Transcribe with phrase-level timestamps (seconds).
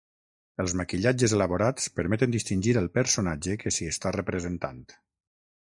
[0.61, 4.85] Els maquillatges elaborats permeten distingir el personatge que s'hi està representant.